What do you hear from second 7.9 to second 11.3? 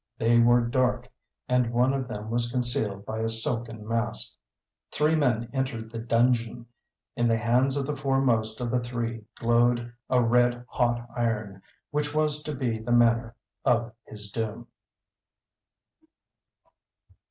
foremost of the three glowed a red hot